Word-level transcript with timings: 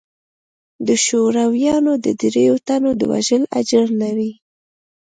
د 0.87 0.89
شورويانو 1.05 1.93
د 2.05 2.07
درېو 2.21 2.55
تنو 2.67 2.91
د 2.99 3.01
وژلو 3.11 3.45
اجر 3.59 3.85
لري. 4.01 4.31